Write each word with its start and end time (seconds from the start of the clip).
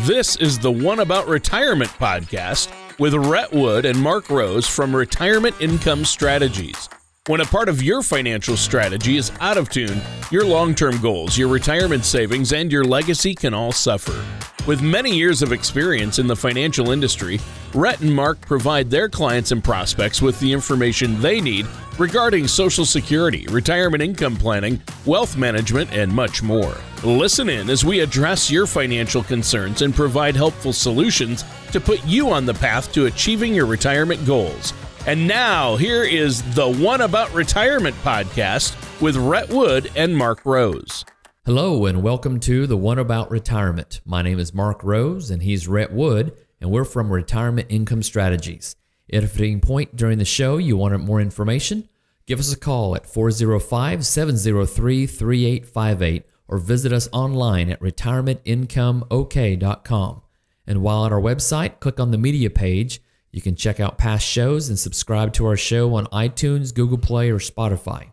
This 0.00 0.34
is 0.36 0.58
the 0.58 0.72
One 0.72 0.98
About 0.98 1.28
Retirement 1.28 1.90
podcast 1.90 2.72
with 2.98 3.14
Rhett 3.14 3.52
Wood 3.52 3.84
and 3.84 3.96
Mark 4.00 4.30
Rose 4.30 4.66
from 4.66 4.96
Retirement 4.96 5.54
Income 5.60 6.06
Strategies. 6.06 6.88
When 7.28 7.40
a 7.40 7.44
part 7.44 7.68
of 7.68 7.80
your 7.80 8.02
financial 8.02 8.56
strategy 8.56 9.16
is 9.16 9.30
out 9.38 9.56
of 9.56 9.68
tune, 9.68 10.02
your 10.32 10.44
long 10.44 10.74
term 10.74 11.00
goals, 11.00 11.38
your 11.38 11.46
retirement 11.46 12.04
savings, 12.04 12.52
and 12.52 12.72
your 12.72 12.82
legacy 12.82 13.32
can 13.32 13.54
all 13.54 13.70
suffer. 13.70 14.24
With 14.66 14.82
many 14.82 15.14
years 15.14 15.40
of 15.40 15.52
experience 15.52 16.18
in 16.18 16.26
the 16.26 16.34
financial 16.34 16.90
industry, 16.90 17.38
Rhett 17.74 18.00
and 18.00 18.12
Mark 18.12 18.40
provide 18.40 18.90
their 18.90 19.08
clients 19.08 19.52
and 19.52 19.62
prospects 19.62 20.20
with 20.20 20.40
the 20.40 20.52
information 20.52 21.20
they 21.20 21.40
need 21.40 21.68
regarding 21.96 22.48
Social 22.48 22.84
Security, 22.84 23.46
retirement 23.50 24.02
income 24.02 24.34
planning, 24.34 24.82
wealth 25.06 25.36
management, 25.36 25.92
and 25.92 26.12
much 26.12 26.42
more. 26.42 26.74
Listen 27.04 27.48
in 27.48 27.70
as 27.70 27.84
we 27.84 28.00
address 28.00 28.50
your 28.50 28.66
financial 28.66 29.22
concerns 29.22 29.82
and 29.82 29.94
provide 29.94 30.34
helpful 30.34 30.72
solutions 30.72 31.44
to 31.70 31.80
put 31.80 32.04
you 32.04 32.30
on 32.30 32.46
the 32.46 32.54
path 32.54 32.92
to 32.92 33.06
achieving 33.06 33.54
your 33.54 33.66
retirement 33.66 34.26
goals. 34.26 34.72
And 35.04 35.26
now, 35.26 35.74
here 35.74 36.04
is 36.04 36.42
the 36.54 36.68
One 36.68 37.00
About 37.00 37.34
Retirement 37.34 37.96
podcast 38.04 38.76
with 39.00 39.16
Rhett 39.16 39.48
Wood 39.48 39.90
and 39.96 40.16
Mark 40.16 40.46
Rose. 40.46 41.04
Hello, 41.44 41.86
and 41.86 42.04
welcome 42.04 42.38
to 42.38 42.68
the 42.68 42.76
One 42.76 43.00
About 43.00 43.28
Retirement. 43.28 44.00
My 44.04 44.22
name 44.22 44.38
is 44.38 44.54
Mark 44.54 44.84
Rose, 44.84 45.28
and 45.28 45.42
he's 45.42 45.66
Rhett 45.66 45.92
Wood, 45.92 46.32
and 46.60 46.70
we're 46.70 46.84
from 46.84 47.12
Retirement 47.12 47.66
Income 47.68 48.04
Strategies. 48.04 48.76
If 49.08 49.34
at 49.34 49.40
any 49.40 49.56
point 49.56 49.96
during 49.96 50.18
the 50.18 50.24
show 50.24 50.56
you 50.56 50.76
want 50.76 50.96
more 51.00 51.20
information, 51.20 51.88
give 52.26 52.38
us 52.38 52.52
a 52.52 52.56
call 52.56 52.94
at 52.94 53.04
405 53.04 54.06
703 54.06 55.06
3858 55.08 56.26
or 56.46 56.58
visit 56.58 56.92
us 56.92 57.08
online 57.12 57.70
at 57.70 57.80
retirementincomeok.com. 57.80 60.22
And 60.64 60.80
while 60.80 61.06
at 61.06 61.12
our 61.12 61.20
website, 61.20 61.80
click 61.80 61.98
on 61.98 62.12
the 62.12 62.18
media 62.18 62.50
page 62.50 63.00
you 63.32 63.40
can 63.40 63.56
check 63.56 63.80
out 63.80 63.98
past 63.98 64.26
shows 64.26 64.68
and 64.68 64.78
subscribe 64.78 65.32
to 65.34 65.46
our 65.46 65.56
show 65.56 65.94
on 65.94 66.06
iTunes, 66.06 66.72
Google 66.74 66.98
Play, 66.98 67.30
or 67.30 67.38
Spotify. 67.38 68.12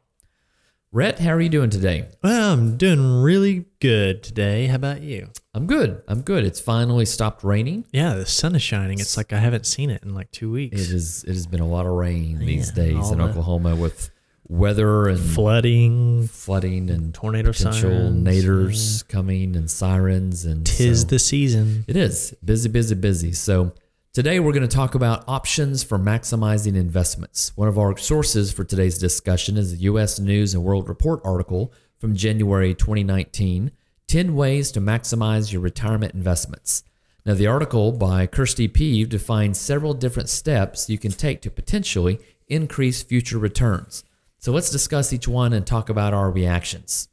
Rhett, 0.91 1.19
how 1.19 1.31
are 1.31 1.41
you 1.41 1.49
doing 1.49 1.69
today? 1.69 2.07
Well, 2.23 2.53
I'm 2.53 2.75
doing 2.77 3.21
really 3.21 3.65
good 3.79 4.23
today. 4.23 4.65
How 4.65 4.75
about 4.75 5.01
you? 5.01 5.29
I'm 5.53 5.67
good. 5.67 6.01
I'm 6.07 6.21
good. 6.21 6.43
It's 6.45 6.59
finally 6.59 7.05
stopped 7.05 7.43
raining. 7.43 7.85
Yeah, 7.91 8.15
the 8.15 8.25
sun 8.25 8.55
is 8.55 8.63
shining. 8.63 8.99
It's 8.99 9.15
like 9.15 9.31
I 9.31 9.37
haven't 9.37 9.67
seen 9.67 9.91
it 9.91 10.01
in 10.01 10.15
like 10.15 10.31
two 10.31 10.49
weeks. 10.51 10.81
It 10.81 10.95
is. 10.95 11.23
It 11.25 11.33
has 11.33 11.45
been 11.45 11.59
a 11.59 11.67
lot 11.67 11.85
of 11.85 11.91
rain 11.91 12.39
these 12.39 12.69
Yeah, 12.75 12.85
days 12.85 13.11
in 13.11 13.21
Oklahoma 13.21 13.75
with 13.75 14.09
weather 14.47 15.07
and 15.09 15.19
Flooding, 15.19 16.27
flooding 16.27 16.89
and 16.89 17.13
tornado 17.13 17.51
potential 17.51 17.91
sirens. 17.91 18.27
naders 18.27 19.07
coming 19.07 19.55
and 19.55 19.69
sirens 19.69 20.43
and 20.45 20.65
Tis 20.65 21.01
so- 21.01 21.07
the 21.07 21.19
season. 21.19 21.85
It 21.87 21.97
is 21.97 22.33
busy, 22.43 22.67
busy, 22.67 22.95
busy. 22.95 23.31
So 23.33 23.73
today 24.13 24.39
we're 24.39 24.53
going 24.53 24.67
to 24.67 24.75
talk 24.75 24.95
about 24.95 25.23
options 25.27 25.83
for 25.83 25.99
maximizing 25.99 26.75
investments. 26.75 27.51
One 27.55 27.67
of 27.67 27.77
our 27.77 27.95
sources 27.97 28.51
for 28.51 28.63
today's 28.63 28.97
discussion 28.97 29.57
is 29.57 29.71
the 29.71 29.83
U.S. 29.83 30.19
News 30.19 30.53
and 30.53 30.63
World 30.63 30.89
Report 30.89 31.21
article 31.23 31.71
from 31.99 32.15
January 32.15 32.73
2019 32.73 33.71
10 34.07 34.35
Ways 34.35 34.71
to 34.71 34.81
Maximize 34.81 35.53
Your 35.53 35.61
Retirement 35.61 36.15
Investments. 36.15 36.83
Now, 37.27 37.35
the 37.35 37.45
article 37.45 37.91
by 37.91 38.25
Kirsty 38.25 38.67
Peeve 38.67 39.09
defines 39.09 39.59
several 39.59 39.93
different 39.93 40.29
steps 40.29 40.89
you 40.89 40.97
can 40.97 41.11
take 41.11 41.41
to 41.43 41.51
potentially 41.51 42.19
increase 42.47 43.03
future 43.03 43.37
returns. 43.37 44.03
So 44.39 44.51
let's 44.51 44.71
discuss 44.71 45.13
each 45.13 45.27
one 45.27 45.53
and 45.53 45.67
talk 45.67 45.89
about 45.89 46.15
our 46.15 46.31
reactions. 46.31 47.09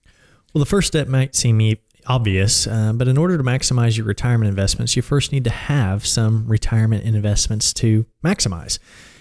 Well, 0.54 0.60
the 0.60 0.70
first 0.70 0.88
step 0.88 1.06
might 1.06 1.34
seem 1.34 1.60
obvious, 2.06 2.66
uh, 2.66 2.92
but 2.94 3.08
in 3.08 3.18
order 3.18 3.36
to 3.36 3.44
maximize 3.44 3.96
your 3.96 4.06
retirement 4.06 4.48
investments, 4.48 4.96
you 4.96 5.02
first 5.02 5.32
need 5.32 5.44
to 5.44 5.50
have 5.50 6.06
some 6.06 6.46
retirement 6.46 7.04
investments 7.04 7.72
to 7.74 8.06
maximize. 8.24 8.78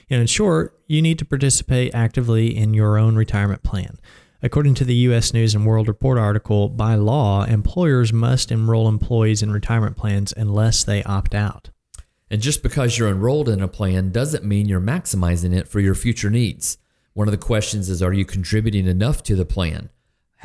And 0.09 0.22
in 0.22 0.27
short, 0.27 0.80
you 0.88 1.02
need 1.02 1.20
to 1.20 1.26
participate 1.26 1.95
actively 1.95 2.55
in 2.55 2.73
your 2.73 2.98
own 2.98 3.15
retirement 3.15 3.64
plan. 3.64 3.98
According 4.43 4.76
to 4.76 4.86
the 4.86 4.95
U.S. 4.95 5.33
News 5.33 5.55
and 5.55 5.65
World 5.65 5.87
Report 5.87 6.20
article, 6.20 6.70
by 6.70 6.95
law, 6.95 7.45
employers 7.45 8.14
must 8.14 8.52
enroll 8.52 8.88
employees 8.88 9.42
in 9.42 9.52
retirement 9.52 9.98
plans 9.98 10.33
unless 10.38 10.83
they 10.83 11.02
opt 11.04 11.33
out. 11.33 11.71
And 12.30 12.42
just 12.42 12.61
because 12.61 12.98
you're 12.98 13.09
enrolled 13.09 13.49
in 13.49 13.61
a 13.61 13.67
plan 13.67 14.11
doesn't 14.11 14.43
mean 14.43 14.67
you're 14.67 14.80
maximizing 14.80 15.55
it 15.55 15.67
for 15.67 15.80
your 15.80 15.95
future 15.95 16.30
needs. 16.30 16.77
One 17.14 17.27
of 17.27 17.32
the 17.32 17.38
questions 17.38 17.89
is 17.89 18.04
Are 18.04 18.14
you 18.14 18.26
contributing 18.26 18.88
enough 18.88 19.23
to 19.23 19.36
the 19.36 19.45
plan? 19.45 19.89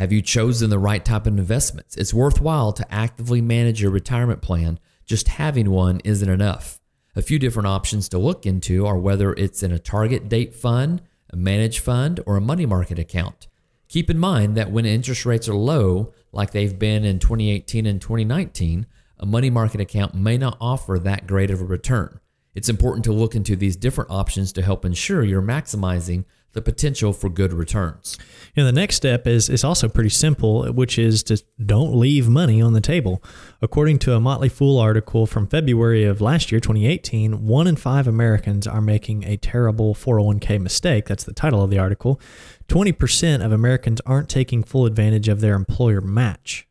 Have 0.01 0.13
you 0.13 0.23
chosen 0.23 0.71
the 0.71 0.79
right 0.79 1.05
type 1.05 1.27
of 1.27 1.37
investments? 1.37 1.95
It's 1.95 2.15
worthwhile 2.15 2.73
to 2.73 2.91
actively 2.91 3.43
manage 3.43 3.83
your 3.83 3.91
retirement 3.91 4.41
plan. 4.41 4.79
Just 5.05 5.29
having 5.29 5.71
one 5.71 6.01
isn't 6.05 6.27
enough. 6.27 6.81
A 7.15 7.21
few 7.21 7.39
different 7.39 7.67
options 7.67 8.09
to 8.09 8.19
look 8.19 8.47
into 8.47 8.87
are 8.87 8.97
whether 8.97 9.35
it's 9.35 9.63
in 9.63 9.73
a 9.73 9.79
target 9.79 10.27
date 10.27 10.55
fund, 10.55 11.03
a 11.29 11.37
managed 11.37 11.81
fund, 11.81 12.19
or 12.25 12.39
a 12.39 12.41
money 12.41 12.65
market 12.65 12.99
account. 12.99 13.47
Keep 13.89 14.09
in 14.09 14.19
mind 14.19 14.57
that 14.57 14.71
when 14.71 14.87
interest 14.87 15.27
rates 15.27 15.51
are 15.51 15.55
low, 15.55 16.15
like 16.33 16.53
they've 16.53 16.79
been 16.79 17.05
in 17.05 17.19
2018 17.19 17.85
and 17.85 18.01
2019, 18.01 18.87
a 19.19 19.27
money 19.27 19.51
market 19.51 19.83
account 19.83 20.15
may 20.15 20.39
not 20.39 20.57
offer 20.63 20.99
that 20.99 21.27
great 21.27 21.51
of 21.51 21.61
a 21.61 21.67
return. 21.67 22.21
It's 22.55 22.69
important 22.69 23.05
to 23.05 23.13
look 23.13 23.35
into 23.35 23.57
these 23.57 23.77
different 23.77 24.11
options 24.11 24.53
to 24.55 24.63
help 24.63 24.85
ensure 24.85 25.23
you're 25.23 25.43
maximizing 25.43 26.25
the 26.53 26.61
potential 26.61 27.13
for 27.13 27.29
good 27.29 27.53
returns. 27.53 28.19
Know, 28.57 28.65
the 28.65 28.73
next 28.73 28.97
step 28.97 29.27
is 29.27 29.49
is 29.49 29.63
also 29.63 29.89
pretty 29.89 30.11
simple, 30.11 30.65
which 30.73 30.99
is 30.99 31.23
to 31.25 31.43
don't 31.65 31.95
leave 31.95 32.29
money 32.29 32.61
on 32.61 32.73
the 32.73 32.81
table. 32.81 33.23
According 33.63 34.01
to 34.01 34.15
a 34.15 34.21
Motley 34.21 34.49
Fool 34.49 34.79
article 34.79 35.27
from 35.27 35.47
February 35.47 36.05
of 36.05 36.21
last 36.21 36.51
year, 36.51 36.61
2018, 36.61 37.47
one 37.47 37.67
in 37.67 37.77
five 37.77 38.09
Americans 38.09 38.67
are 38.67 38.81
making 38.81 39.25
a 39.25 39.37
terrible 39.37 39.95
401k 39.95 40.61
mistake. 40.61 41.07
That's 41.07 41.25
the 41.25 41.33
title 41.33 41.63
of 41.63 41.71
the 41.71 41.79
article. 41.79 42.21
20% 42.69 43.45
of 43.45 43.53
Americans 43.53 44.01
aren't 44.05 44.29
taking 44.29 44.63
full 44.63 44.87
advantage 44.87 45.29
of 45.29 45.41
their 45.41 45.55
employer 45.55 46.01
match. 46.01 46.67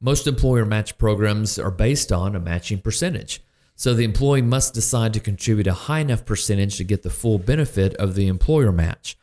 Most 0.00 0.26
employer 0.26 0.64
match 0.64 0.96
programs 0.98 1.58
are 1.58 1.70
based 1.70 2.12
on 2.12 2.36
a 2.36 2.40
matching 2.40 2.80
percentage. 2.80 3.42
So 3.78 3.94
the 3.94 4.02
employee 4.02 4.42
must 4.42 4.74
decide 4.74 5.12
to 5.14 5.20
contribute 5.20 5.68
a 5.68 5.72
high 5.72 6.00
enough 6.00 6.24
percentage 6.24 6.78
to 6.78 6.84
get 6.84 7.04
the 7.04 7.10
full 7.10 7.38
benefit 7.38 7.94
of 7.94 8.16
the 8.16 8.26
employer 8.26 8.72
match. 8.72 9.16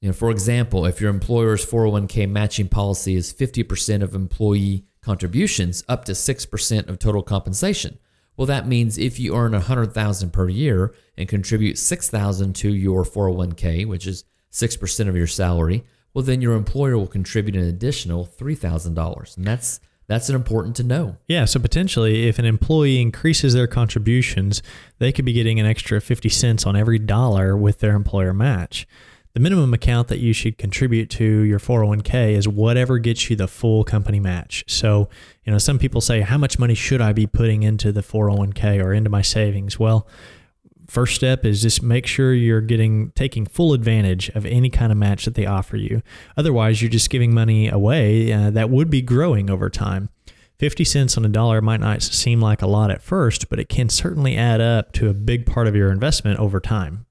You 0.00 0.08
know, 0.08 0.12
for 0.12 0.32
example, 0.32 0.84
if 0.84 1.00
your 1.00 1.10
employer's 1.10 1.64
401k 1.64 2.28
matching 2.28 2.66
policy 2.66 3.14
is 3.14 3.32
50% 3.32 4.02
of 4.02 4.16
employee 4.16 4.84
contributions 5.00 5.84
up 5.88 6.04
to 6.06 6.12
6% 6.12 6.88
of 6.88 6.98
total 6.98 7.22
compensation, 7.22 8.00
well 8.36 8.46
that 8.46 8.66
means 8.66 8.98
if 8.98 9.20
you 9.20 9.36
earn 9.36 9.52
100,000 9.52 10.32
per 10.32 10.48
year 10.48 10.92
and 11.16 11.28
contribute 11.28 11.78
6,000 11.78 12.52
to 12.56 12.74
your 12.74 13.04
401k, 13.04 13.86
which 13.86 14.08
is 14.08 14.24
6% 14.50 15.08
of 15.08 15.14
your 15.14 15.28
salary, 15.28 15.84
well 16.14 16.24
then 16.24 16.42
your 16.42 16.56
employer 16.56 16.98
will 16.98 17.06
contribute 17.06 17.54
an 17.54 17.68
additional 17.68 18.26
$3,000. 18.26 19.36
And 19.36 19.46
that's 19.46 19.78
that's 20.10 20.28
an 20.28 20.34
important 20.34 20.74
to 20.74 20.82
know. 20.82 21.18
Yeah, 21.28 21.44
so 21.44 21.60
potentially, 21.60 22.26
if 22.26 22.40
an 22.40 22.44
employee 22.44 23.00
increases 23.00 23.54
their 23.54 23.68
contributions, 23.68 24.60
they 24.98 25.12
could 25.12 25.24
be 25.24 25.32
getting 25.32 25.60
an 25.60 25.66
extra 25.66 26.00
50 26.00 26.28
cents 26.28 26.66
on 26.66 26.74
every 26.74 26.98
dollar 26.98 27.56
with 27.56 27.78
their 27.78 27.94
employer 27.94 28.34
match. 28.34 28.88
The 29.34 29.40
minimum 29.40 29.72
account 29.72 30.08
that 30.08 30.18
you 30.18 30.32
should 30.32 30.58
contribute 30.58 31.10
to 31.10 31.24
your 31.24 31.60
401k 31.60 32.32
is 32.32 32.48
whatever 32.48 32.98
gets 32.98 33.30
you 33.30 33.36
the 33.36 33.46
full 33.46 33.84
company 33.84 34.18
match. 34.18 34.64
So, 34.66 35.08
you 35.44 35.52
know, 35.52 35.58
some 35.58 35.78
people 35.78 36.00
say, 36.00 36.22
How 36.22 36.38
much 36.38 36.58
money 36.58 36.74
should 36.74 37.00
I 37.00 37.12
be 37.12 37.28
putting 37.28 37.62
into 37.62 37.92
the 37.92 38.00
401k 38.02 38.84
or 38.84 38.92
into 38.92 39.10
my 39.10 39.22
savings? 39.22 39.78
Well, 39.78 40.08
first 40.90 41.14
step 41.14 41.44
is 41.44 41.62
just 41.62 41.82
make 41.82 42.06
sure 42.06 42.34
you're 42.34 42.60
getting 42.60 43.10
taking 43.12 43.46
full 43.46 43.72
advantage 43.72 44.28
of 44.30 44.44
any 44.44 44.68
kind 44.68 44.92
of 44.92 44.98
match 44.98 45.24
that 45.24 45.34
they 45.34 45.46
offer 45.46 45.76
you. 45.76 46.02
Otherwise, 46.36 46.82
you're 46.82 46.90
just 46.90 47.10
giving 47.10 47.32
money 47.32 47.68
away 47.68 48.32
uh, 48.32 48.50
that 48.50 48.70
would 48.70 48.90
be 48.90 49.00
growing 49.00 49.48
over 49.48 49.70
time. 49.70 50.10
50 50.58 50.84
cents 50.84 51.16
on 51.16 51.24
a 51.24 51.28
dollar 51.28 51.62
might 51.62 51.80
not 51.80 52.02
seem 52.02 52.40
like 52.40 52.60
a 52.60 52.66
lot 52.66 52.90
at 52.90 53.00
first, 53.00 53.48
but 53.48 53.58
it 53.58 53.70
can 53.70 53.88
certainly 53.88 54.36
add 54.36 54.60
up 54.60 54.92
to 54.92 55.08
a 55.08 55.14
big 55.14 55.46
part 55.46 55.66
of 55.66 55.74
your 55.74 55.90
investment 55.90 56.38
over 56.38 56.60
time. 56.60 57.06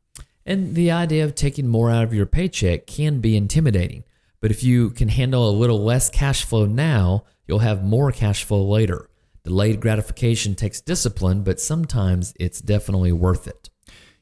And 0.45 0.75
the 0.75 0.91
idea 0.91 1.23
of 1.25 1.33
taking 1.33 1.67
more 1.67 1.89
out 1.89 2.03
of 2.03 2.13
your 2.13 2.25
paycheck 2.25 2.85
can 2.85 3.21
be 3.21 3.35
intimidating. 3.35 4.03
But 4.41 4.51
if 4.51 4.63
you 4.63 4.91
can 4.91 5.09
handle 5.09 5.49
a 5.49 5.51
little 5.51 5.83
less 5.83 6.09
cash 6.09 6.43
flow 6.45 6.65
now, 6.65 7.25
you'll 7.47 7.59
have 7.59 7.83
more 7.83 8.11
cash 8.11 8.43
flow 8.43 8.63
later. 8.63 9.09
Delayed 9.43 9.79
gratification 9.79 10.53
takes 10.55 10.81
discipline, 10.81 11.43
but 11.43 11.59
sometimes 11.59 12.33
it's 12.39 12.61
definitely 12.61 13.11
worth 13.11 13.47
it. 13.47 13.69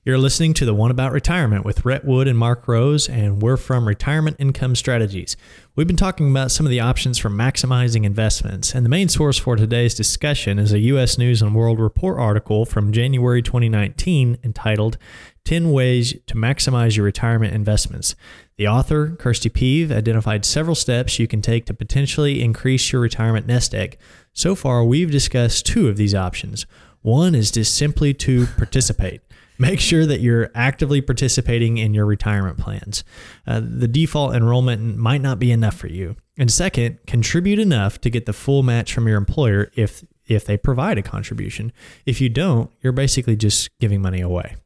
You're 0.07 0.17
listening 0.17 0.53
to 0.53 0.63
the 0.63 0.73
One 0.73 0.89
About 0.89 1.11
Retirement 1.11 1.65
with 1.65 1.83
Rhett 1.83 2.05
Wood 2.05 2.29
and 2.29 2.39
Mark 2.39 2.65
Rose, 2.65 3.09
and 3.09 3.41
we're 3.41 3.57
from 3.57 3.85
Retirement 3.85 4.37
Income 4.39 4.75
Strategies. 4.75 5.35
We've 5.75 5.85
been 5.85 5.97
talking 5.97 6.31
about 6.31 6.49
some 6.49 6.65
of 6.65 6.69
the 6.69 6.79
options 6.79 7.17
for 7.17 7.29
maximizing 7.29 8.05
investments, 8.05 8.73
and 8.73 8.85
the 8.85 8.89
main 8.89 9.09
source 9.09 9.37
for 9.37 9.57
today's 9.57 9.93
discussion 9.93 10.59
is 10.59 10.71
a 10.71 10.79
U.S. 10.79 11.17
News 11.17 11.41
and 11.41 11.53
World 11.53 11.81
Report 11.81 12.17
article 12.17 12.63
from 12.63 12.93
January 12.93 13.41
2019 13.41 14.37
entitled 14.45 14.97
10 15.43 15.73
Ways 15.73 16.15
to 16.27 16.35
Maximize 16.35 16.95
Your 16.95 17.03
Retirement 17.03 17.53
Investments. 17.53 18.15
The 18.55 18.65
author, 18.69 19.09
Kirsty 19.19 19.49
Peeve, 19.49 19.91
identified 19.91 20.45
several 20.45 20.75
steps 20.75 21.19
you 21.19 21.27
can 21.27 21.41
take 21.41 21.65
to 21.65 21.73
potentially 21.73 22.41
increase 22.41 22.93
your 22.93 23.01
retirement 23.01 23.45
nest 23.45 23.75
egg. 23.75 23.97
So 24.31 24.55
far, 24.55 24.85
we've 24.85 25.11
discussed 25.11 25.65
two 25.65 25.89
of 25.89 25.97
these 25.97 26.15
options. 26.15 26.65
One 27.01 27.35
is 27.35 27.51
just 27.51 27.75
simply 27.75 28.13
to 28.13 28.47
participate. 28.55 29.19
Make 29.59 29.79
sure 29.79 30.05
that 30.05 30.19
you're 30.19 30.51
actively 30.53 31.01
participating 31.01 31.77
in 31.77 31.93
your 31.93 32.05
retirement 32.05 32.57
plans. 32.57 33.03
Uh, 33.45 33.59
the 33.59 33.87
default 33.87 34.35
enrollment 34.35 34.97
might 34.97 35.21
not 35.21 35.39
be 35.39 35.51
enough 35.51 35.75
for 35.75 35.87
you. 35.87 36.15
And 36.37 36.51
second, 36.51 36.99
contribute 37.07 37.57
enough 37.57 37.99
to 38.01 38.09
get 38.09 38.25
the 38.25 38.33
full 38.33 38.61
match 38.61 38.93
from 38.93 39.07
your 39.07 39.17
employer 39.17 39.71
if 39.75 40.03
if 40.25 40.45
they 40.45 40.57
provide 40.57 40.97
a 40.97 41.01
contribution. 41.01 41.71
If 42.05 42.19
you 42.19 42.27
don't, 42.27 42.69
you're 42.81 42.91
basically 42.91 43.37
just 43.37 43.69
giving 43.79 44.01
money 44.01 44.19
away. 44.19 44.57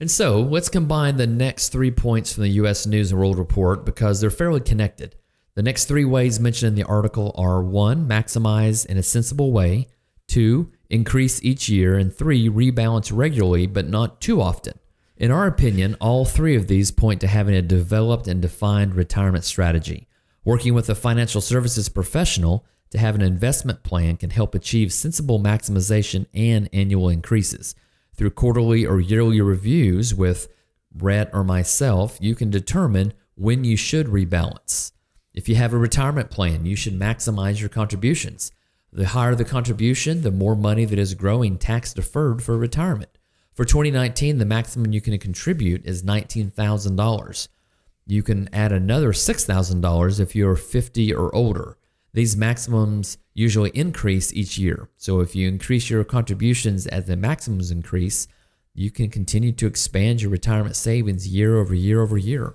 And 0.00 0.10
so 0.10 0.40
let's 0.40 0.68
combine 0.68 1.18
the 1.18 1.26
next 1.26 1.68
three 1.68 1.90
points 1.90 2.32
from 2.32 2.42
the 2.42 2.50
U.S. 2.50 2.86
News 2.86 3.12
and 3.12 3.20
World 3.20 3.38
Report 3.38 3.84
because 3.84 4.20
they're 4.20 4.30
fairly 4.30 4.60
connected. 4.60 5.14
The 5.54 5.62
next 5.62 5.84
three 5.84 6.04
ways 6.04 6.40
mentioned 6.40 6.68
in 6.68 6.74
the 6.74 6.88
article 6.88 7.34
are 7.36 7.62
one, 7.62 8.08
maximize 8.08 8.86
in 8.86 8.96
a 8.96 9.02
sensible 9.02 9.52
way, 9.52 9.88
two, 10.30 10.70
increase 10.88 11.42
each 11.42 11.68
year, 11.68 11.98
and 11.98 12.14
three, 12.14 12.48
rebalance 12.48 13.10
regularly 13.14 13.66
but 13.66 13.88
not 13.88 14.20
too 14.20 14.40
often. 14.40 14.78
In 15.16 15.30
our 15.30 15.46
opinion, 15.46 15.96
all 16.00 16.24
three 16.24 16.56
of 16.56 16.66
these 16.66 16.90
point 16.90 17.20
to 17.20 17.26
having 17.26 17.54
a 17.54 17.60
developed 17.60 18.26
and 18.26 18.40
defined 18.40 18.94
retirement 18.94 19.44
strategy. 19.44 20.08
Working 20.44 20.72
with 20.72 20.88
a 20.88 20.94
financial 20.94 21.42
services 21.42 21.90
professional 21.90 22.64
to 22.90 22.98
have 22.98 23.14
an 23.14 23.20
investment 23.20 23.82
plan 23.82 24.16
can 24.16 24.30
help 24.30 24.54
achieve 24.54 24.92
sensible 24.92 25.38
maximization 25.38 26.26
and 26.32 26.70
annual 26.72 27.08
increases. 27.10 27.74
Through 28.14 28.30
quarterly 28.30 28.86
or 28.86 29.00
yearly 29.00 29.40
reviews 29.40 30.14
with 30.14 30.48
Rhett 30.94 31.30
or 31.32 31.44
myself, 31.44 32.16
you 32.20 32.34
can 32.34 32.50
determine 32.50 33.12
when 33.34 33.64
you 33.64 33.76
should 33.76 34.06
rebalance. 34.06 34.92
If 35.34 35.48
you 35.48 35.54
have 35.56 35.72
a 35.72 35.78
retirement 35.78 36.30
plan, 36.30 36.66
you 36.66 36.76
should 36.76 36.98
maximize 36.98 37.60
your 37.60 37.68
contributions. 37.68 38.50
The 38.92 39.08
higher 39.08 39.34
the 39.34 39.44
contribution, 39.44 40.22
the 40.22 40.32
more 40.32 40.56
money 40.56 40.84
that 40.84 40.98
is 40.98 41.14
growing 41.14 41.58
tax 41.58 41.94
deferred 41.94 42.42
for 42.42 42.58
retirement. 42.58 43.10
For 43.54 43.64
2019, 43.64 44.38
the 44.38 44.44
maximum 44.44 44.92
you 44.92 45.00
can 45.00 45.16
contribute 45.18 45.86
is 45.86 46.02
$19,000. 46.02 47.48
You 48.06 48.22
can 48.22 48.48
add 48.52 48.72
another 48.72 49.12
$6,000 49.12 50.20
if 50.20 50.34
you're 50.34 50.56
50 50.56 51.14
or 51.14 51.34
older. 51.34 51.76
These 52.12 52.36
maximums 52.36 53.18
usually 53.34 53.70
increase 53.70 54.32
each 54.32 54.58
year. 54.58 54.88
So 54.96 55.20
if 55.20 55.36
you 55.36 55.46
increase 55.46 55.88
your 55.88 56.02
contributions 56.02 56.86
as 56.88 57.06
the 57.06 57.16
maximums 57.16 57.70
increase, 57.70 58.26
you 58.74 58.90
can 58.90 59.10
continue 59.10 59.52
to 59.52 59.66
expand 59.66 60.22
your 60.22 60.30
retirement 60.30 60.74
savings 60.74 61.28
year 61.28 61.56
over 61.56 61.74
year 61.74 62.00
over 62.00 62.18
year. 62.18 62.54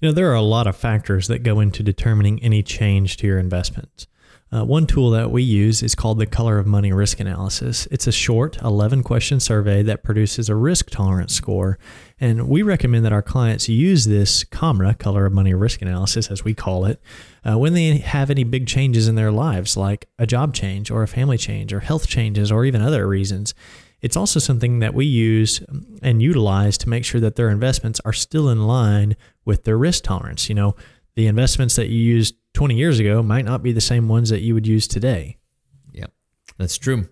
You 0.00 0.08
know, 0.08 0.12
there 0.12 0.30
are 0.30 0.34
a 0.34 0.42
lot 0.42 0.66
of 0.66 0.76
factors 0.76 1.28
that 1.28 1.42
go 1.44 1.60
into 1.60 1.82
determining 1.82 2.42
any 2.42 2.62
change 2.62 3.16
to 3.18 3.26
your 3.26 3.38
investments. 3.38 4.06
Uh, 4.54 4.62
one 4.62 4.86
tool 4.86 5.10
that 5.10 5.30
we 5.30 5.42
use 5.42 5.82
is 5.82 5.94
called 5.94 6.18
the 6.18 6.26
Color 6.26 6.58
of 6.58 6.66
Money 6.66 6.92
Risk 6.92 7.20
Analysis. 7.20 7.88
It's 7.90 8.06
a 8.06 8.12
short 8.12 8.60
11 8.60 9.02
question 9.02 9.40
survey 9.40 9.82
that 9.84 10.02
produces 10.02 10.50
a 10.50 10.54
risk 10.54 10.90
tolerance 10.90 11.32
score. 11.32 11.78
And 12.20 12.48
we 12.48 12.60
recommend 12.60 13.06
that 13.06 13.14
our 13.14 13.22
clients 13.22 13.70
use 13.70 14.04
this 14.04 14.44
COMRA, 14.44 14.98
Color 14.98 15.24
of 15.24 15.32
Money 15.32 15.54
Risk 15.54 15.80
Analysis, 15.80 16.30
as 16.30 16.44
we 16.44 16.52
call 16.52 16.84
it, 16.84 17.00
uh, 17.48 17.56
when 17.58 17.72
they 17.72 17.96
have 17.96 18.28
any 18.28 18.44
big 18.44 18.66
changes 18.66 19.08
in 19.08 19.14
their 19.14 19.32
lives, 19.32 19.74
like 19.74 20.06
a 20.18 20.26
job 20.26 20.52
change 20.52 20.90
or 20.90 21.02
a 21.02 21.08
family 21.08 21.38
change 21.38 21.72
or 21.72 21.80
health 21.80 22.06
changes 22.06 22.52
or 22.52 22.66
even 22.66 22.82
other 22.82 23.08
reasons. 23.08 23.54
It's 24.02 24.18
also 24.18 24.38
something 24.38 24.80
that 24.80 24.92
we 24.92 25.06
use 25.06 25.62
and 26.02 26.20
utilize 26.20 26.76
to 26.78 26.90
make 26.90 27.06
sure 27.06 27.22
that 27.22 27.36
their 27.36 27.48
investments 27.48 28.00
are 28.04 28.12
still 28.12 28.50
in 28.50 28.66
line 28.66 29.16
with 29.46 29.64
their 29.64 29.78
risk 29.78 30.04
tolerance. 30.04 30.50
You 30.50 30.56
know, 30.56 30.76
the 31.14 31.26
investments 31.26 31.76
that 31.76 31.88
you 31.88 31.98
used 31.98 32.34
20 32.54 32.74
years 32.74 32.98
ago 32.98 33.22
might 33.22 33.44
not 33.44 33.62
be 33.62 33.72
the 33.72 33.80
same 33.80 34.08
ones 34.08 34.30
that 34.30 34.42
you 34.42 34.54
would 34.54 34.66
use 34.66 34.86
today. 34.86 35.38
Yeah, 35.92 36.06
that's 36.58 36.76
true. 36.76 37.08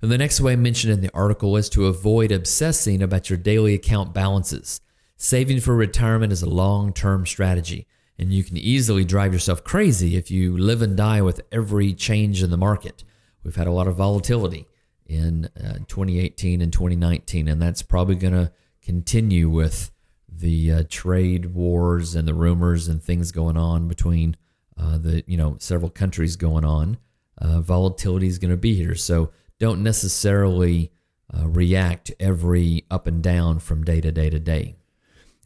And 0.00 0.12
the 0.12 0.18
next 0.18 0.40
way 0.40 0.54
mentioned 0.54 0.92
in 0.92 1.00
the 1.00 1.14
article 1.14 1.56
is 1.56 1.68
to 1.70 1.86
avoid 1.86 2.30
obsessing 2.30 3.02
about 3.02 3.30
your 3.30 3.38
daily 3.38 3.74
account 3.74 4.12
balances. 4.12 4.80
Saving 5.16 5.60
for 5.60 5.74
retirement 5.74 6.32
is 6.32 6.42
a 6.42 6.48
long 6.48 6.92
term 6.92 7.24
strategy, 7.24 7.86
and 8.18 8.32
you 8.32 8.44
can 8.44 8.56
easily 8.56 9.04
drive 9.04 9.32
yourself 9.32 9.64
crazy 9.64 10.16
if 10.16 10.30
you 10.30 10.56
live 10.58 10.82
and 10.82 10.96
die 10.96 11.22
with 11.22 11.40
every 11.50 11.94
change 11.94 12.42
in 12.42 12.50
the 12.50 12.56
market. 12.56 13.04
We've 13.42 13.56
had 13.56 13.66
a 13.66 13.72
lot 13.72 13.86
of 13.86 13.96
volatility 13.96 14.66
in 15.06 15.46
uh, 15.56 15.78
2018 15.88 16.60
and 16.60 16.72
2019, 16.72 17.48
and 17.48 17.62
that's 17.62 17.82
probably 17.82 18.16
going 18.16 18.34
to 18.34 18.52
continue 18.82 19.48
with 19.48 19.90
the 20.28 20.72
uh, 20.72 20.84
trade 20.88 21.54
wars 21.54 22.14
and 22.14 22.26
the 22.26 22.34
rumors 22.34 22.88
and 22.88 23.02
things 23.02 23.32
going 23.32 23.56
on 23.56 23.88
between 23.88 24.36
uh, 24.78 24.98
the 24.98 25.24
you 25.26 25.36
know 25.36 25.56
several 25.58 25.90
countries 25.90 26.36
going 26.36 26.64
on. 26.64 26.98
Uh, 27.38 27.60
volatility 27.60 28.26
is 28.26 28.38
going 28.38 28.50
to 28.50 28.56
be 28.56 28.74
here, 28.74 28.94
so 28.94 29.30
don't 29.58 29.82
necessarily 29.82 30.92
uh, 31.36 31.48
react 31.48 32.12
every 32.20 32.84
up 32.90 33.06
and 33.06 33.22
down 33.22 33.58
from 33.58 33.84
day 33.84 34.00
to 34.00 34.12
day 34.12 34.30
to 34.30 34.38
day. 34.38 34.76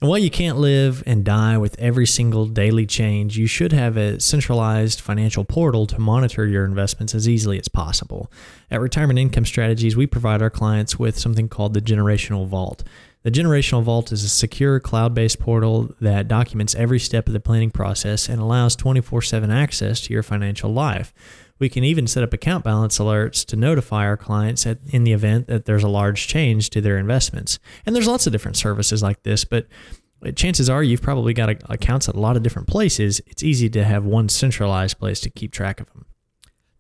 And 0.01 0.09
while 0.09 0.19
you 0.19 0.31
can't 0.31 0.59
live 0.59 1.03
and 1.07 1.25
die 1.25 1.59
with 1.59 1.77
every 1.81 2.07
single 2.07 2.47
daily 2.47 2.87
change, 2.87 3.37
you 3.37 3.49
should 3.49 3.73
have 3.73 3.97
a 3.97 4.21
centralized 4.21 5.01
financial 5.01 5.45
portal 5.45 5.89
to 5.89 5.99
monitor 5.99 6.47
your 6.47 6.65
investments 6.65 7.17
as 7.17 7.29
easily 7.29 7.59
as 7.59 7.67
possible. 7.67 8.31
At 8.71 8.81
Retirement 8.81 9.19
Income 9.19 9.47
Strategies, 9.47 9.97
we 9.97 10.07
provide 10.07 10.41
our 10.41 10.51
clients 10.51 11.01
with 11.01 11.19
something 11.19 11.49
called 11.49 11.75
the 11.75 11.81
Generational 11.81 12.47
Vault. 12.47 12.85
The 13.29 13.43
Generational 13.43 13.83
Vault 13.83 14.11
is 14.11 14.25
a 14.25 14.29
secure 14.31 14.81
cloud 14.81 15.13
based 15.13 15.39
portal 15.39 15.95
that 16.01 16.29
documents 16.29 16.75
every 16.75 16.99
step 16.99 17.27
of 17.27 17.35
the 17.35 17.41
planning 17.41 17.71
process 17.71 18.27
and 18.27 18.41
allows 18.41 18.75
24 18.75 19.21
7 19.21 19.51
access 19.51 20.01
to 20.01 20.15
your 20.15 20.23
financial 20.23 20.73
life. 20.73 21.13
We 21.59 21.69
can 21.69 21.85
even 21.85 22.07
set 22.07 22.23
up 22.23 22.33
account 22.33 22.65
balance 22.65 22.99
alerts 22.99 23.45
to 23.49 23.57
notify 23.57 24.07
our 24.07 24.17
clients 24.17 24.67
at, 24.67 24.79
in 24.87 25.05
the 25.05 25.13
event 25.13 25.47
that 25.49 25.67
there's 25.67 25.83
a 25.83 25.91
large 25.91 26.27
change 26.27 26.71
to 26.71 26.81
their 26.81 26.97
investments. 26.97 27.59
And 27.85 27.95
there's 27.95 28.07
lots 28.07 28.27
of 28.27 28.33
different 28.33 28.57
services 28.57 29.03
like 29.03 29.23
this, 29.25 29.45
but 29.45 29.67
chances 30.35 30.71
are 30.71 30.83
you've 30.83 31.03
probably 31.03 31.35
got 31.35 31.51
accounts 31.71 32.09
at 32.09 32.15
a 32.15 32.21
lot 32.21 32.39
of 32.39 32.43
different 32.43 32.67
places. 32.67 33.21
It's 33.27 33.43
easy 33.43 33.69
to 33.69 33.85
have 33.85 34.07
one 34.07 34.31
centralized 34.31 34.99
place 34.99 35.21
to 35.21 35.29
keep 35.29 35.53
track 35.53 35.81
of 35.81 35.93
them. 35.93 36.07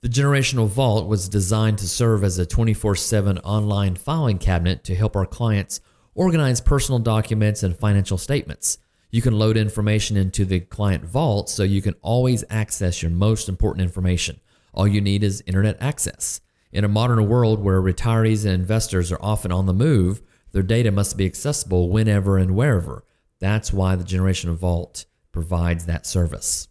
The 0.00 0.08
Generational 0.08 0.66
Vault 0.66 1.08
was 1.08 1.28
designed 1.28 1.76
to 1.80 1.86
serve 1.86 2.24
as 2.24 2.38
a 2.38 2.46
24 2.46 2.94
7 2.94 3.36
online 3.40 3.96
filing 3.96 4.38
cabinet 4.38 4.82
to 4.84 4.94
help 4.94 5.14
our 5.14 5.26
clients 5.26 5.82
organize 6.18 6.60
personal 6.60 6.98
documents 6.98 7.62
and 7.62 7.78
financial 7.78 8.18
statements. 8.18 8.78
You 9.12 9.22
can 9.22 9.38
load 9.38 9.56
information 9.56 10.16
into 10.16 10.44
the 10.44 10.58
client 10.58 11.04
vault 11.04 11.48
so 11.48 11.62
you 11.62 11.80
can 11.80 11.94
always 12.02 12.42
access 12.50 13.00
your 13.00 13.12
most 13.12 13.48
important 13.48 13.84
information. 13.84 14.40
All 14.74 14.88
you 14.88 15.00
need 15.00 15.22
is 15.22 15.44
internet 15.46 15.76
access. 15.80 16.40
In 16.72 16.84
a 16.84 16.88
modern 16.88 17.28
world 17.28 17.62
where 17.62 17.80
retirees 17.80 18.44
and 18.44 18.52
investors 18.52 19.12
are 19.12 19.22
often 19.22 19.52
on 19.52 19.66
the 19.66 19.72
move, 19.72 20.20
their 20.50 20.64
data 20.64 20.90
must 20.90 21.16
be 21.16 21.24
accessible 21.24 21.88
whenever 21.88 22.36
and 22.36 22.56
wherever. 22.56 23.04
That's 23.38 23.72
why 23.72 23.94
the 23.94 24.02
Generation 24.02 24.52
Vault 24.56 25.04
provides 25.30 25.86
that 25.86 26.04
service. 26.04 26.66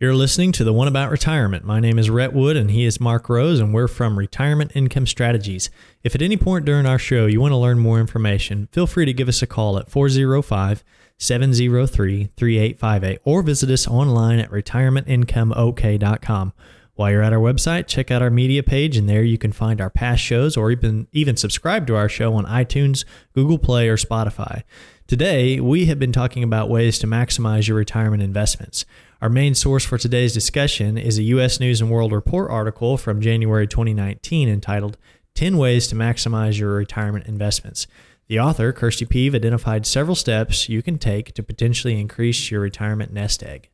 You're 0.00 0.14
listening 0.14 0.52
to 0.52 0.64
the 0.64 0.72
One 0.72 0.88
About 0.88 1.10
Retirement. 1.10 1.62
My 1.62 1.78
name 1.78 1.98
is 1.98 2.08
Rhett 2.08 2.32
Wood 2.32 2.56
and 2.56 2.70
he 2.70 2.86
is 2.86 3.02
Mark 3.02 3.28
Rose, 3.28 3.60
and 3.60 3.74
we're 3.74 3.86
from 3.86 4.18
Retirement 4.18 4.72
Income 4.74 5.08
Strategies. 5.08 5.68
If 6.02 6.14
at 6.14 6.22
any 6.22 6.38
point 6.38 6.64
during 6.64 6.86
our 6.86 6.98
show 6.98 7.26
you 7.26 7.38
want 7.38 7.52
to 7.52 7.56
learn 7.56 7.78
more 7.78 8.00
information, 8.00 8.70
feel 8.72 8.86
free 8.86 9.04
to 9.04 9.12
give 9.12 9.28
us 9.28 9.42
a 9.42 9.46
call 9.46 9.76
at 9.76 9.90
405 9.90 10.82
703 11.18 12.30
3858 12.34 13.20
or 13.24 13.42
visit 13.42 13.68
us 13.68 13.86
online 13.86 14.38
at 14.38 14.50
retirementincomeok.com. 14.50 16.52
While 16.94 17.10
you're 17.10 17.22
at 17.22 17.34
our 17.34 17.38
website, 17.38 17.86
check 17.86 18.10
out 18.10 18.22
our 18.22 18.30
media 18.30 18.62
page, 18.62 18.96
and 18.96 19.06
there 19.06 19.22
you 19.22 19.36
can 19.36 19.52
find 19.52 19.82
our 19.82 19.90
past 19.90 20.22
shows 20.22 20.56
or 20.56 20.70
even, 20.70 21.08
even 21.12 21.36
subscribe 21.36 21.86
to 21.88 21.96
our 21.96 22.08
show 22.08 22.32
on 22.32 22.46
iTunes, 22.46 23.04
Google 23.34 23.58
Play, 23.58 23.90
or 23.90 23.98
Spotify. 23.98 24.62
Today, 25.06 25.60
we 25.60 25.86
have 25.86 25.98
been 25.98 26.12
talking 26.12 26.42
about 26.42 26.70
ways 26.70 26.98
to 27.00 27.06
maximize 27.06 27.68
your 27.68 27.76
retirement 27.76 28.22
investments. 28.22 28.86
Our 29.22 29.28
main 29.28 29.54
source 29.54 29.84
for 29.84 29.98
today's 29.98 30.32
discussion 30.32 30.96
is 30.96 31.18
a 31.18 31.24
U.S. 31.24 31.60
News 31.60 31.82
and 31.82 31.90
World 31.90 32.10
Report 32.10 32.50
article 32.50 32.96
from 32.96 33.20
January 33.20 33.66
2019 33.66 34.48
entitled 34.48 34.96
10 35.34 35.58
Ways 35.58 35.88
to 35.88 35.94
Maximize 35.94 36.58
Your 36.58 36.72
Retirement 36.72 37.26
Investments. 37.26 37.86
The 38.28 38.40
author, 38.40 38.72
Kirsty 38.72 39.04
Peeve, 39.04 39.34
identified 39.34 39.84
several 39.84 40.14
steps 40.14 40.70
you 40.70 40.80
can 40.80 40.96
take 40.96 41.34
to 41.34 41.42
potentially 41.42 42.00
increase 42.00 42.50
your 42.50 42.62
retirement 42.62 43.12
nest 43.12 43.42
egg. 43.42 43.68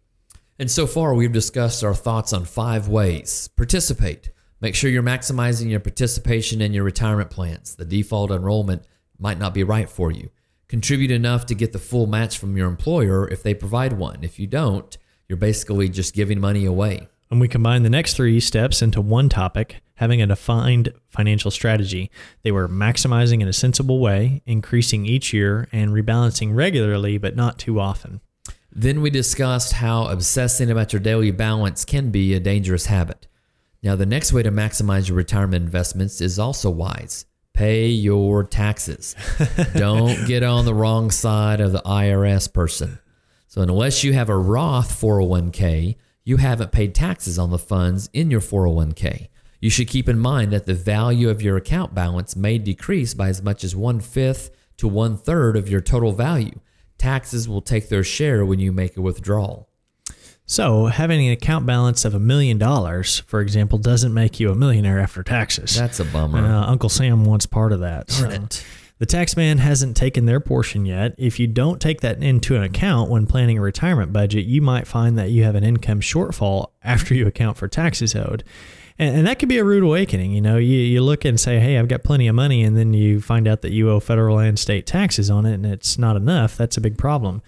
And 0.58 0.68
so 0.68 0.84
far, 0.84 1.14
we've 1.14 1.30
discussed 1.30 1.84
our 1.84 1.94
thoughts 1.94 2.32
on 2.32 2.44
five 2.44 2.88
ways. 2.88 3.48
Participate. 3.56 4.32
Make 4.60 4.74
sure 4.74 4.90
you're 4.90 5.00
maximizing 5.00 5.70
your 5.70 5.78
participation 5.78 6.60
in 6.60 6.72
your 6.72 6.82
retirement 6.82 7.30
plans. 7.30 7.76
The 7.76 7.84
default 7.84 8.32
enrollment 8.32 8.82
might 9.16 9.38
not 9.38 9.54
be 9.54 9.62
right 9.62 9.88
for 9.88 10.10
you. 10.10 10.30
Contribute 10.66 11.12
enough 11.12 11.46
to 11.46 11.54
get 11.54 11.72
the 11.72 11.78
full 11.78 12.08
match 12.08 12.36
from 12.36 12.56
your 12.56 12.66
employer 12.66 13.28
if 13.28 13.44
they 13.44 13.54
provide 13.54 13.92
one. 13.92 14.24
If 14.24 14.40
you 14.40 14.48
don't, 14.48 14.98
you're 15.28 15.36
basically 15.36 15.88
just 15.88 16.14
giving 16.14 16.40
money 16.40 16.64
away. 16.64 17.08
And 17.30 17.40
we 17.40 17.48
combine 17.48 17.82
the 17.82 17.90
next 17.90 18.14
three 18.14 18.38
steps 18.40 18.82
into 18.82 19.00
one 19.00 19.28
topic 19.28 19.82
having 19.96 20.20
a 20.20 20.26
defined 20.26 20.92
financial 21.08 21.50
strategy. 21.50 22.10
They 22.42 22.52
were 22.52 22.68
maximizing 22.68 23.40
in 23.40 23.48
a 23.48 23.52
sensible 23.52 23.98
way, 23.98 24.42
increasing 24.46 25.06
each 25.06 25.32
year, 25.32 25.68
and 25.72 25.90
rebalancing 25.90 26.54
regularly, 26.54 27.18
but 27.18 27.34
not 27.34 27.58
too 27.58 27.80
often. 27.80 28.20
Then 28.70 29.00
we 29.00 29.08
discussed 29.08 29.72
how 29.72 30.06
obsessing 30.08 30.70
about 30.70 30.92
your 30.92 31.00
daily 31.00 31.30
balance 31.30 31.84
can 31.84 32.10
be 32.10 32.34
a 32.34 32.40
dangerous 32.40 32.86
habit. 32.86 33.26
Now, 33.82 33.96
the 33.96 34.06
next 34.06 34.32
way 34.32 34.42
to 34.42 34.50
maximize 34.50 35.08
your 35.08 35.16
retirement 35.16 35.64
investments 35.64 36.20
is 36.20 36.38
also 36.38 36.70
wise 36.70 37.24
pay 37.54 37.86
your 37.88 38.44
taxes. 38.44 39.16
Don't 39.74 40.26
get 40.26 40.42
on 40.42 40.66
the 40.66 40.74
wrong 40.74 41.10
side 41.10 41.60
of 41.60 41.72
the 41.72 41.80
IRS 41.86 42.52
person. 42.52 42.98
So, 43.56 43.62
unless 43.62 44.04
you 44.04 44.12
have 44.12 44.28
a 44.28 44.36
Roth 44.36 45.00
401k, 45.00 45.96
you 46.24 46.36
haven't 46.36 46.72
paid 46.72 46.94
taxes 46.94 47.38
on 47.38 47.48
the 47.50 47.58
funds 47.58 48.10
in 48.12 48.30
your 48.30 48.42
401k. 48.42 49.28
You 49.62 49.70
should 49.70 49.88
keep 49.88 50.10
in 50.10 50.18
mind 50.18 50.52
that 50.52 50.66
the 50.66 50.74
value 50.74 51.30
of 51.30 51.40
your 51.40 51.56
account 51.56 51.94
balance 51.94 52.36
may 52.36 52.58
decrease 52.58 53.14
by 53.14 53.30
as 53.30 53.42
much 53.42 53.64
as 53.64 53.74
one 53.74 54.00
fifth 54.00 54.50
to 54.76 54.86
one 54.86 55.16
third 55.16 55.56
of 55.56 55.70
your 55.70 55.80
total 55.80 56.12
value. 56.12 56.60
Taxes 56.98 57.48
will 57.48 57.62
take 57.62 57.88
their 57.88 58.04
share 58.04 58.44
when 58.44 58.58
you 58.58 58.72
make 58.72 58.94
a 58.98 59.00
withdrawal. 59.00 59.70
So, 60.44 60.86
having 60.86 61.26
an 61.26 61.32
account 61.32 61.64
balance 61.64 62.04
of 62.04 62.14
a 62.14 62.20
million 62.20 62.58
dollars, 62.58 63.20
for 63.20 63.40
example, 63.40 63.78
doesn't 63.78 64.12
make 64.12 64.38
you 64.38 64.50
a 64.50 64.54
millionaire 64.54 64.98
after 64.98 65.22
taxes. 65.22 65.74
That's 65.74 65.98
a 65.98 66.04
bummer. 66.04 66.40
Uh, 66.40 66.66
Uncle 66.66 66.90
Sam 66.90 67.24
wants 67.24 67.46
part 67.46 67.72
of 67.72 67.80
that. 67.80 68.08
Darn 68.08 68.32
it. 68.32 68.66
The 68.98 69.06
tax 69.06 69.36
man 69.36 69.58
hasn't 69.58 69.96
taken 69.96 70.24
their 70.24 70.40
portion 70.40 70.86
yet. 70.86 71.14
If 71.18 71.38
you 71.38 71.46
don't 71.46 71.80
take 71.80 72.00
that 72.00 72.22
into 72.22 72.56
an 72.56 72.62
account 72.62 73.10
when 73.10 73.26
planning 73.26 73.58
a 73.58 73.60
retirement 73.60 74.12
budget, 74.12 74.46
you 74.46 74.62
might 74.62 74.86
find 74.86 75.18
that 75.18 75.30
you 75.30 75.44
have 75.44 75.54
an 75.54 75.64
income 75.64 76.00
shortfall 76.00 76.68
after 76.82 77.14
you 77.14 77.26
account 77.26 77.58
for 77.58 77.68
taxes 77.68 78.16
owed. 78.16 78.42
And, 78.98 79.14
and 79.14 79.26
that 79.26 79.38
could 79.38 79.50
be 79.50 79.58
a 79.58 79.64
rude 79.64 79.82
awakening. 79.82 80.32
You 80.32 80.40
know, 80.40 80.56
you, 80.56 80.78
you 80.78 81.02
look 81.02 81.26
and 81.26 81.38
say, 81.38 81.60
hey, 81.60 81.78
I've 81.78 81.88
got 81.88 82.04
plenty 82.04 82.26
of 82.26 82.34
money, 82.34 82.62
and 82.62 82.74
then 82.74 82.94
you 82.94 83.20
find 83.20 83.46
out 83.46 83.60
that 83.62 83.72
you 83.72 83.90
owe 83.90 84.00
federal 84.00 84.38
and 84.38 84.58
state 84.58 84.86
taxes 84.86 85.28
on 85.28 85.44
it, 85.44 85.52
and 85.52 85.66
it's 85.66 85.98
not 85.98 86.16
enough. 86.16 86.56
That's 86.56 86.78
a 86.78 86.80
big 86.80 86.96
problem. 86.96 87.42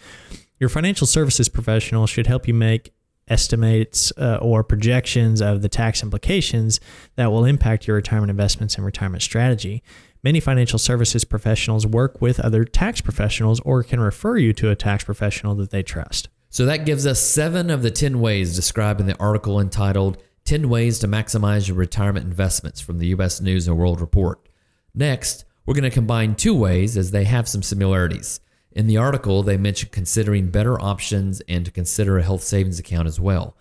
Your 0.59 0.69
financial 0.69 1.07
services 1.07 1.49
professional 1.49 2.07
should 2.07 2.27
help 2.27 2.47
you 2.47 2.53
make 2.53 2.93
estimates 3.29 4.13
uh, 4.17 4.39
or 4.41 4.65
projections 4.65 5.41
of 5.41 5.63
the 5.63 5.69
tax 5.69 6.03
implications 6.03 6.81
that 7.17 7.31
will 7.31 7.45
impact 7.45 7.87
your 7.87 7.97
retirement 7.97 8.31
investments 8.31 8.77
and 8.77 8.85
retirement 8.85 9.23
strategy. 9.23 9.83
Many 10.23 10.41
financial 10.41 10.79
services 10.79 11.25
professionals 11.25 11.87
work 11.87 12.21
with 12.21 12.41
other 12.41 12.65
tax 12.65 13.01
professionals 13.01 13.61
or 13.61 13.83
can 13.83 14.01
refer 14.01 14.37
you 14.37 14.53
to 14.55 14.71
a 14.71 14.77
tax 14.77 15.05
professional 15.05 15.55
that 15.57 15.71
they 15.71 15.83
trust. 15.83 16.29
So 16.51 16.65
that 16.67 16.87
gives 16.87 17.07
us 17.07 17.21
seven 17.21 17.71
of 17.71 17.83
the 17.83 17.91
10 17.91 18.21
ways 18.21 18.57
described 18.57 19.01
in 19.01 19.07
the 19.07 19.19
article 19.19 19.61
entitled 19.61 20.23
10 20.45 20.69
Ways 20.71 20.99
to 21.01 21.07
Maximize 21.07 21.69
Your 21.69 21.77
Retirement 21.77 22.25
Investments 22.25 22.81
from 22.81 22.99
the 22.99 23.09
U.S. 23.09 23.41
News 23.41 23.69
and 23.69 23.77
World 23.77 24.01
Report. 24.01 24.49
Next, 24.95 25.45
we're 25.67 25.75
going 25.75 25.83
to 25.83 25.91
combine 25.91 26.35
two 26.35 26.55
ways 26.55 26.97
as 26.97 27.11
they 27.11 27.25
have 27.25 27.47
some 27.47 27.63
similarities. 27.63 28.41
In 28.73 28.87
the 28.87 28.97
article, 28.97 29.43
they 29.43 29.59
mention 29.59 29.91
considering 29.93 30.49
better 30.49 30.81
options 30.81 31.43
and 31.49 31.67
to 31.67 31.71
consider 31.71 32.17
a 32.17 32.23
health 32.23 32.43
savings 32.43 32.79
account 32.79 33.07
as 33.07 33.21
well. 33.21 33.57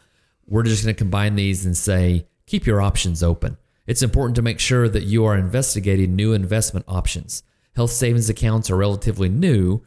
We're 0.48 0.64
just 0.64 0.86
going 0.86 0.96
to 0.96 0.98
combine 0.98 1.36
these 1.36 1.66
and 1.66 1.76
say, 1.76 2.26
keep 2.46 2.66
your 2.66 2.82
options 2.82 3.22
open. 3.22 3.58
It's 3.88 4.04
important 4.04 4.36
to 4.36 4.42
make 4.42 4.60
sure 4.60 4.88
that 4.90 5.04
you 5.04 5.26
are 5.26 5.38
investigating 5.38 6.16
new 6.16 6.34
investment 6.34 6.86
options. 6.88 7.42
Health 7.76 7.92
savings 7.92 8.30
accounts 8.30 8.70
are 8.70 8.76
relatively 8.76 9.30
new. 9.30 9.82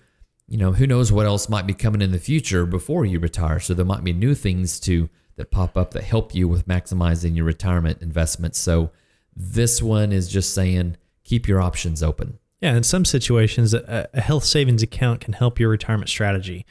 You 0.49 0.57
know, 0.57 0.73
who 0.73 0.87
knows 0.87 1.13
what 1.13 1.27
else 1.27 1.49
might 1.49 1.67
be 1.67 1.75
coming 1.75 2.03
in 2.03 2.11
the 2.11 2.19
future 2.19 2.67
before 2.67 3.05
you 3.05 3.21
retire. 3.21 3.61
So 3.61 3.75
there 3.75 3.85
might 3.85 4.03
be 4.03 4.13
new 4.13 4.35
things 4.35 4.81
to 4.81 5.09
that 5.37 5.51
pop 5.51 5.77
up 5.77 5.93
that 5.93 6.05
help 6.05 6.35
you 6.35 6.49
with 6.49 6.67
maximizing 6.67 7.37
your 7.37 7.45
retirement 7.45 8.03
investments. 8.03 8.59
So 8.59 8.91
this 9.37 9.81
one 9.83 10.13
is 10.13 10.29
just 10.29 10.55
saying 10.55 10.97
keep 11.25 11.47
your 11.47 11.61
options 11.61 12.03
open. 12.03 12.39
Yeah, 12.61 12.77
in 12.77 12.83
some 12.83 13.05
situations, 13.05 13.73
a, 13.73 14.09
health 14.15 14.45
savings 14.45 14.83
account 14.83 15.21
can 15.21 15.33
help 15.33 15.59
your 15.59 15.71
retirement 15.71 16.11
strategy. 16.11 16.67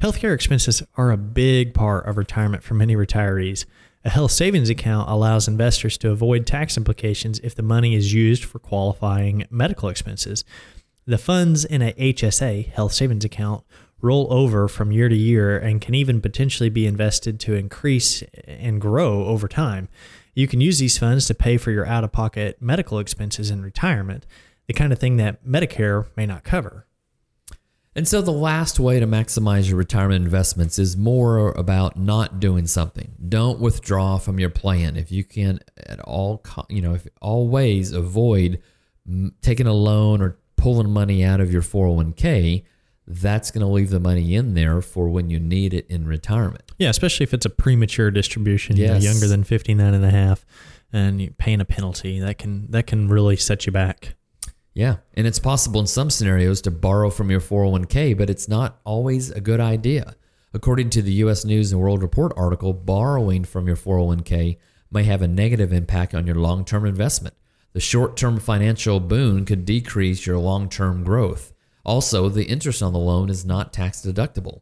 Healthcare 0.00 0.34
expenses 0.34 0.82
are 0.96 1.10
a 1.10 1.16
big 1.16 1.74
part 1.74 2.06
of 2.06 2.16
retirement 2.16 2.62
for 2.62 2.74
many 2.74 2.94
retirees. 2.94 3.64
A 4.04 4.10
health 4.10 4.32
savings 4.32 4.68
account 4.68 5.08
allows 5.08 5.46
investors 5.46 5.96
to 5.98 6.10
avoid 6.10 6.44
tax 6.44 6.76
implications 6.76 7.38
if 7.40 7.54
the 7.54 7.62
money 7.62 7.94
is 7.94 8.12
used 8.12 8.44
for 8.44 8.58
qualifying 8.58 9.46
medical 9.48 9.88
expenses. 9.88 10.44
The 11.06 11.18
funds 11.18 11.64
in 11.64 11.82
a 11.82 11.92
HSA, 11.92 12.72
health 12.72 12.92
savings 12.94 13.24
account, 13.24 13.64
roll 14.00 14.26
over 14.32 14.66
from 14.66 14.90
year 14.90 15.08
to 15.08 15.14
year 15.14 15.56
and 15.56 15.80
can 15.80 15.94
even 15.94 16.20
potentially 16.20 16.68
be 16.68 16.86
invested 16.86 17.38
to 17.40 17.54
increase 17.54 18.22
and 18.44 18.80
grow 18.80 19.24
over 19.26 19.46
time. 19.46 19.88
You 20.34 20.48
can 20.48 20.60
use 20.60 20.80
these 20.80 20.98
funds 20.98 21.26
to 21.26 21.34
pay 21.34 21.56
for 21.56 21.70
your 21.70 21.86
out 21.86 22.02
of 22.02 22.10
pocket 22.10 22.60
medical 22.60 22.98
expenses 22.98 23.50
in 23.50 23.62
retirement 23.62 24.26
the 24.66 24.72
kind 24.72 24.92
of 24.92 24.98
thing 24.98 25.16
that 25.18 25.44
Medicare 25.44 26.06
may 26.16 26.26
not 26.26 26.44
cover. 26.44 26.86
And 27.94 28.08
so 28.08 28.22
the 28.22 28.32
last 28.32 28.80
way 28.80 29.00
to 29.00 29.06
maximize 29.06 29.68
your 29.68 29.76
retirement 29.76 30.24
investments 30.24 30.78
is 30.78 30.96
more 30.96 31.50
about 31.50 31.98
not 31.98 32.40
doing 32.40 32.66
something. 32.66 33.12
Don't 33.28 33.60
withdraw 33.60 34.16
from 34.16 34.40
your 34.40 34.48
plan. 34.48 34.96
If 34.96 35.12
you 35.12 35.24
can 35.24 35.60
at 35.76 36.00
all, 36.00 36.42
you 36.70 36.80
know, 36.80 36.94
if 36.94 37.06
always 37.20 37.92
avoid 37.92 38.62
taking 39.42 39.66
a 39.66 39.74
loan 39.74 40.22
or 40.22 40.38
pulling 40.56 40.90
money 40.90 41.22
out 41.22 41.40
of 41.40 41.52
your 41.52 41.60
401k, 41.60 42.64
that's 43.06 43.50
going 43.50 43.66
to 43.66 43.70
leave 43.70 43.90
the 43.90 44.00
money 44.00 44.36
in 44.36 44.54
there 44.54 44.80
for 44.80 45.08
when 45.08 45.28
you 45.28 45.38
need 45.38 45.74
it 45.74 45.86
in 45.88 46.06
retirement. 46.06 46.72
Yeah, 46.78 46.88
especially 46.88 47.24
if 47.24 47.34
it's 47.34 47.44
a 47.44 47.50
premature 47.50 48.10
distribution, 48.10 48.76
yes. 48.76 49.02
younger 49.02 49.26
than 49.26 49.44
59 49.44 49.92
and 49.92 50.04
a 50.04 50.10
half 50.10 50.46
and 50.92 51.20
you're 51.20 51.32
paying 51.32 51.60
a 51.60 51.64
penalty, 51.64 52.20
that 52.20 52.38
can 52.38 52.70
that 52.70 52.86
can 52.86 53.08
really 53.08 53.36
set 53.36 53.66
you 53.66 53.72
back. 53.72 54.14
Yeah. 54.74 54.96
And 55.14 55.26
it's 55.26 55.38
possible 55.38 55.80
in 55.80 55.86
some 55.86 56.10
scenarios 56.10 56.60
to 56.62 56.70
borrow 56.70 57.10
from 57.10 57.30
your 57.30 57.40
401k, 57.40 58.16
but 58.16 58.30
it's 58.30 58.48
not 58.48 58.80
always 58.84 59.30
a 59.30 59.40
good 59.40 59.60
idea. 59.60 60.16
According 60.54 60.90
to 60.90 61.02
the 61.02 61.12
US 61.14 61.44
News 61.44 61.72
and 61.72 61.80
World 61.80 62.02
Report 62.02 62.32
article, 62.36 62.72
borrowing 62.72 63.44
from 63.44 63.66
your 63.66 63.76
401k 63.76 64.58
may 64.90 65.04
have 65.04 65.22
a 65.22 65.28
negative 65.28 65.72
impact 65.72 66.14
on 66.14 66.26
your 66.26 66.36
long 66.36 66.64
term 66.64 66.84
investment. 66.84 67.34
The 67.72 67.80
short 67.80 68.16
term 68.16 68.38
financial 68.38 69.00
boon 69.00 69.44
could 69.44 69.64
decrease 69.64 70.26
your 70.26 70.38
long 70.38 70.68
term 70.68 71.04
growth. 71.04 71.52
Also, 71.84 72.28
the 72.28 72.44
interest 72.44 72.82
on 72.82 72.92
the 72.92 72.98
loan 72.98 73.28
is 73.28 73.44
not 73.44 73.72
tax 73.72 74.02
deductible. 74.02 74.60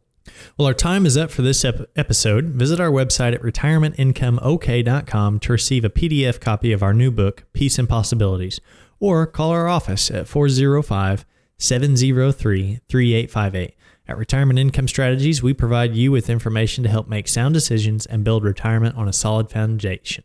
Well, 0.57 0.67
our 0.67 0.73
time 0.73 1.05
is 1.05 1.17
up 1.17 1.29
for 1.29 1.41
this 1.41 1.65
ep- 1.65 1.89
episode. 1.95 2.45
Visit 2.45 2.79
our 2.79 2.89
website 2.89 3.33
at 3.33 3.41
retirementincomeok.com 3.41 5.39
to 5.39 5.51
receive 5.51 5.83
a 5.83 5.89
PDF 5.89 6.39
copy 6.39 6.71
of 6.71 6.83
our 6.83 6.93
new 6.93 7.11
book, 7.11 7.43
Peace 7.53 7.77
and 7.77 7.89
Possibilities 7.89 8.61
or 9.01 9.27
call 9.27 9.49
our 9.49 9.67
office 9.67 10.09
at 10.09 10.29
405 10.29 11.25
703 11.57 12.79
3858. 12.87 13.75
At 14.07 14.17
Retirement 14.17 14.59
Income 14.59 14.87
Strategies, 14.87 15.43
we 15.43 15.53
provide 15.53 15.95
you 15.95 16.11
with 16.11 16.29
information 16.29 16.83
to 16.83 16.89
help 16.89 17.07
make 17.07 17.27
sound 17.27 17.53
decisions 17.53 18.05
and 18.05 18.23
build 18.23 18.43
retirement 18.43 18.95
on 18.95 19.07
a 19.07 19.13
solid 19.13 19.49
foundation. 19.49 20.23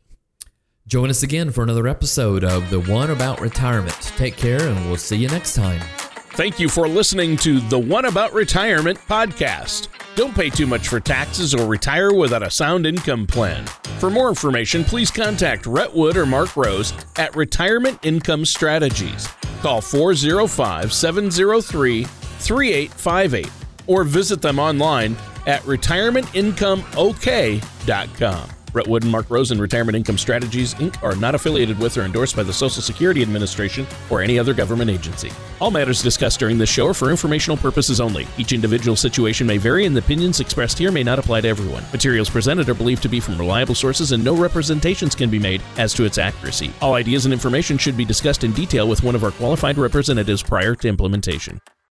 Join 0.87 1.11
us 1.11 1.23
again 1.23 1.51
for 1.51 1.63
another 1.63 1.89
episode 1.89 2.45
of 2.45 2.71
The 2.71 2.81
One 2.81 3.11
About 3.11 3.41
Retirement. 3.41 4.01
Take 4.17 4.37
care, 4.37 4.61
and 4.61 4.87
we'll 4.87 4.97
see 4.97 5.17
you 5.17 5.29
next 5.29 5.55
time. 5.55 5.81
Thank 6.37 6.61
you 6.61 6.69
for 6.69 6.87
listening 6.87 7.39
to 7.39 7.61
the 7.61 7.79
One 7.79 8.05
About 8.05 8.35
Retirement 8.35 8.99
podcast. 9.09 9.89
Don't 10.17 10.35
pay 10.35 10.51
too 10.51 10.67
much 10.67 10.89
for 10.89 11.01
taxes 11.01 11.55
or 11.55 11.67
retire 11.67 12.13
without 12.13 12.43
a 12.43 12.51
sound 12.51 12.87
income 12.87 13.27
plan. 13.27 13.65
For 14.01 14.11
more 14.11 14.29
information, 14.29 14.85
please 14.85 15.11
contact 15.11 15.65
Rhett 15.65 15.95
Wood 15.95 16.19
or 16.19 16.27
Mark 16.27 16.55
Rose 16.55 16.93
at 17.17 17.35
Retirement 17.35 17.99
Income 18.03 18.45
Strategies. 18.45 19.27
Call 19.63 19.81
405 19.81 20.93
703 20.93 22.05
3858 22.05 23.51
or 23.87 24.05
visit 24.05 24.43
them 24.43 24.59
online 24.59 25.17
at 25.47 25.63
retirementincomeok.com. 25.63 28.56
Rhett 28.77 28.87
Wood 28.87 29.05
and 29.05 29.11
Mark 29.11 29.31
Rose 29.31 29.51
and 29.51 29.61
Retirement 29.61 29.97
Income 29.97 30.19
Strategies, 30.19 30.75
Inc. 30.75 31.03
are 31.03 31.17
not 31.17 31.35
affiliated 31.35 31.79
with 31.79 31.97
or 31.97 32.03
endorsed 32.03 32.37
by 32.37 32.43
the 32.43 32.53
Social 32.53 32.83
Security 32.83 33.23
Administration 33.23 33.87
or 34.11 34.21
any 34.21 34.39
other 34.39 34.53
government 34.53 34.91
agency. 34.91 35.33
All 35.61 35.71
matters 35.71 36.03
discussed 36.03 36.39
during 36.39 36.59
this 36.59 36.69
show 36.69 36.89
are 36.89 36.95
for 36.95 37.11
informational 37.11 37.57
purposes 37.57 38.01
only. 38.01 38.27
Each 38.37 38.53
individual 38.53 38.95
situation 38.95 39.47
may 39.47 39.57
vary, 39.57 39.87
and 39.87 39.97
the 39.97 40.01
opinions 40.01 40.41
expressed 40.41 40.79
here 40.79 40.93
may 40.93 41.03
not 41.03 41.19
apply 41.19 41.41
to 41.41 41.49
everyone. 41.49 41.85
Materials 41.91 42.29
presented 42.29 42.69
are 42.69 42.75
believed 42.75 43.03
to 43.03 43.09
be 43.09 43.19
from 43.19 43.39
reliable 43.39 43.75
sources, 43.75 44.13
and 44.13 44.23
no 44.23 44.37
representations 44.37 45.15
can 45.15 45.31
be 45.31 45.39
made 45.39 45.63
as 45.79 45.95
to 45.95 46.05
its 46.05 46.19
accuracy. 46.19 46.71
All 46.83 46.95
ideas 46.95 47.25
and 47.25 47.33
information 47.33 47.79
should 47.79 47.97
be 47.97 48.05
discussed 48.05 48.45
in 48.45 48.53
detail 48.53 48.87
with 48.87 49.03
one 49.03 49.15
of 49.15 49.25
our 49.25 49.31
qualified 49.31 49.79
representatives 49.79 50.43
prior 50.43 50.75
to 50.75 50.89
implementation. 50.89 51.61